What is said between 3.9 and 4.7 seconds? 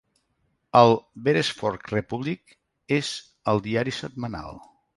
setmanal.